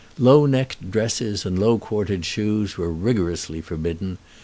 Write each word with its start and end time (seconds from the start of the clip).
Low 0.17 0.47
necked 0.47 0.89
dresses 0.89 1.45
and 1.45 1.59
low 1.59 1.77
quartered 1.77 2.25
shoes 2.25 2.75
were 2.75 2.91
rigorously 2.91 3.61
forbidden. 3.61 4.17